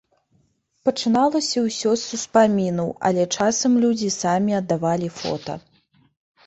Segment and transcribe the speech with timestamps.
[0.87, 5.53] Пачыналася ўсё з успамінаў, але часам людзі самі аддавалі фота.